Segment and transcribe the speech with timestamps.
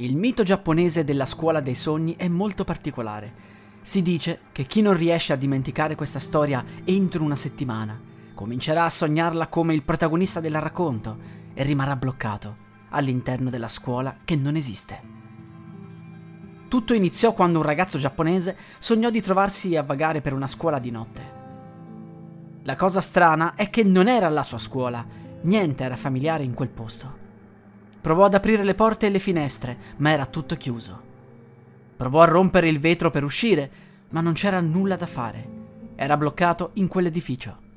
[0.00, 3.34] Il mito giapponese della scuola dei sogni è molto particolare.
[3.82, 8.00] Si dice che chi non riesce a dimenticare questa storia entro una settimana
[8.32, 11.18] comincerà a sognarla come il protagonista del racconto
[11.52, 12.56] e rimarrà bloccato
[12.88, 15.02] all'interno della scuola che non esiste.
[16.68, 20.90] Tutto iniziò quando un ragazzo giapponese sognò di trovarsi a vagare per una scuola di
[20.90, 21.32] notte.
[22.62, 25.04] La cosa strana è che non era la sua scuola,
[25.42, 27.19] niente era familiare in quel posto.
[28.00, 31.08] Provò ad aprire le porte e le finestre, ma era tutto chiuso.
[31.96, 33.70] Provò a rompere il vetro per uscire,
[34.10, 35.58] ma non c'era nulla da fare.
[35.96, 37.68] Era bloccato in quell'edificio.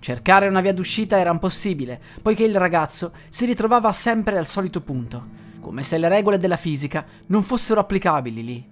[0.00, 5.26] Cercare una via d'uscita era impossibile, poiché il ragazzo si ritrovava sempre al solito punto,
[5.60, 8.66] come se le regole della fisica non fossero applicabili lì.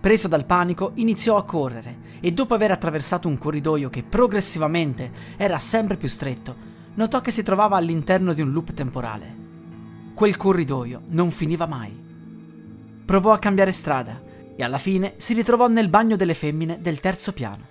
[0.00, 5.58] Preso dal panico, iniziò a correre e dopo aver attraversato un corridoio che progressivamente era
[5.58, 9.36] sempre più stretto, notò che si trovava all'interno di un loop temporale.
[10.14, 11.98] Quel corridoio non finiva mai.
[13.04, 14.22] Provò a cambiare strada
[14.56, 17.68] e alla fine si ritrovò nel bagno delle femmine del terzo piano.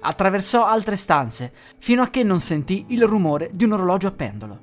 [0.00, 4.58] Attraversò altre stanze fino a che non sentì il rumore di un orologio a pendolo.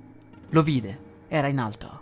[0.49, 2.01] Lo vide, era in alto.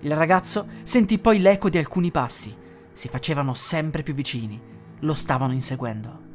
[0.00, 2.56] Il ragazzo sentì poi l'eco di alcuni passi,
[2.92, 4.60] si facevano sempre più vicini,
[5.00, 6.27] lo stavano inseguendo.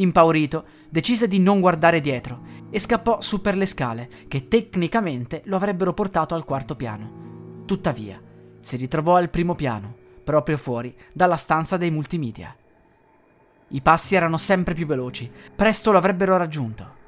[0.00, 5.56] Impaurito, decise di non guardare dietro e scappò su per le scale, che tecnicamente lo
[5.56, 7.62] avrebbero portato al quarto piano.
[7.66, 8.20] Tuttavia,
[8.60, 12.56] si ritrovò al primo piano, proprio fuori dalla stanza dei multimedia.
[13.68, 16.98] I passi erano sempre più veloci, presto lo avrebbero raggiunto.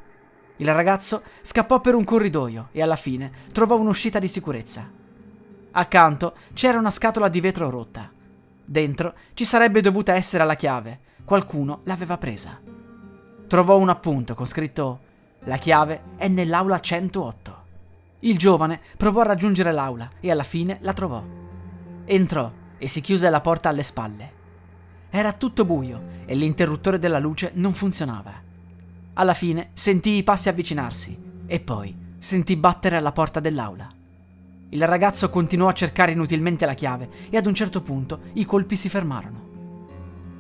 [0.57, 4.89] Il ragazzo scappò per un corridoio e alla fine trovò un'uscita di sicurezza.
[5.73, 8.13] Accanto c'era una scatola di vetro rotta.
[8.65, 12.61] Dentro ci sarebbe dovuta essere la chiave, qualcuno l'aveva presa.
[13.53, 15.01] Trovò un appunto con scritto
[15.41, 17.57] La chiave è nell'aula 108.
[18.21, 21.23] Il giovane provò a raggiungere l'aula e alla fine la trovò.
[22.07, 24.33] Entrò e si chiuse la porta alle spalle.
[25.11, 28.33] Era tutto buio e l'interruttore della luce non funzionava.
[29.13, 33.87] Alla fine sentì i passi avvicinarsi e poi sentì battere alla porta dell'aula.
[34.71, 38.77] Il ragazzo continuò a cercare inutilmente la chiave e ad un certo punto i colpi
[38.77, 39.51] si fermarono.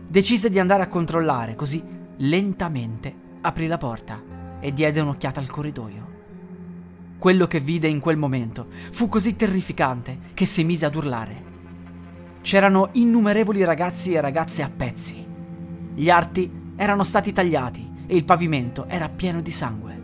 [0.08, 4.22] Decise di andare a controllare, così lentamente aprì la porta
[4.60, 6.10] e diede un'occhiata al corridoio.
[7.18, 11.50] Quello che vide in quel momento fu così terrificante che si mise ad urlare.
[12.40, 15.24] C'erano innumerevoli ragazzi e ragazze a pezzi.
[15.94, 20.00] Gli arti erano stati tagliati e il pavimento era pieno di sangue.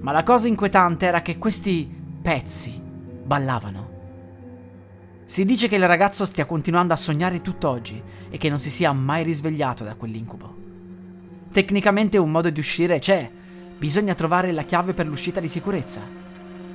[0.00, 1.88] Ma la cosa inquietante era che questi
[2.22, 2.80] pezzi
[3.24, 3.92] ballavano.
[5.24, 8.92] Si dice che il ragazzo stia continuando a sognare tutt'oggi e che non si sia
[8.92, 10.63] mai risvegliato da quell'incubo.
[11.54, 13.30] Tecnicamente un modo di uscire c'è,
[13.78, 16.00] bisogna trovare la chiave per l'uscita di sicurezza.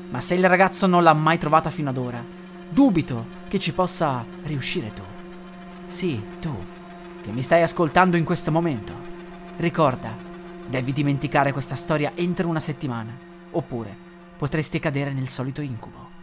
[0.10, 2.24] Ma se il ragazzo non l'ha mai trovata fino ad ora,
[2.70, 5.02] dubito che ci possa riuscire tu.
[5.86, 6.58] Sì, tu,
[7.22, 8.94] che mi stai ascoltando in questo momento.
[9.58, 10.16] Ricorda,
[10.66, 13.12] devi dimenticare questa storia entro una settimana,
[13.52, 13.94] oppure
[14.38, 16.19] potresti cadere nel solito incubo.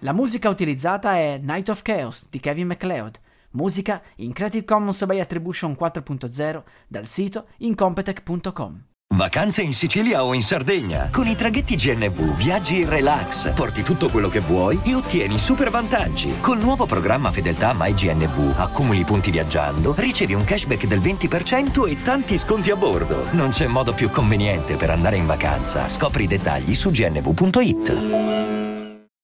[0.00, 5.20] La musica utilizzata è Night of Chaos di Kevin MacLeod, musica in Creative Commons by
[5.20, 8.84] Attribution 4.0 dal sito incompetech.com.
[9.12, 11.10] Vacanze in Sicilia o in Sardegna.
[11.12, 15.68] Con i traghetti GNV viaggi in relax, porti tutto quello che vuoi e ottieni super
[15.68, 16.40] vantaggi.
[16.40, 22.38] Col nuovo programma Fedeltà MyGNV accumuli punti viaggiando, ricevi un cashback del 20% e tanti
[22.38, 23.30] sconti a bordo.
[23.32, 25.90] Non c'è modo più conveniente per andare in vacanza.
[25.90, 28.59] Scopri i dettagli su gnv.it.